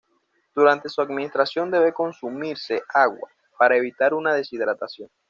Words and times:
Durante 0.55 0.89
su 0.89 0.99
administración 1.03 1.69
debe 1.69 1.93
consumirse 1.93 2.81
agua, 2.91 3.29
para 3.59 3.77
evitar 3.77 4.15
una 4.15 4.33
deshidratación. 4.33 5.09